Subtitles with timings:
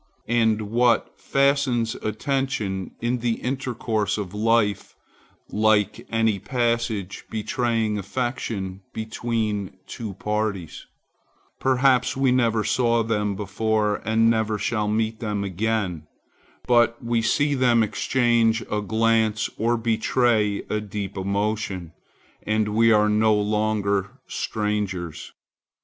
[0.33, 4.95] And what fastens attention, in the intercourse of life,
[5.49, 10.87] like any passage betraying affection between two parties?
[11.59, 16.07] Perhaps we never saw them before, and never shall meet them again.
[16.65, 21.93] But we see them exchange a glance, or betray a deep emotion,
[22.41, 25.31] and we are no longer strangers.